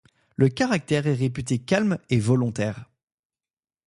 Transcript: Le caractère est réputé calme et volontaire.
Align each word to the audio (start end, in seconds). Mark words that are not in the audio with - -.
Le 0.35 0.49
caractère 0.49 1.05
est 1.05 1.13
réputé 1.13 1.59
calme 1.59 1.99
et 2.09 2.17
volontaire. 2.17 2.89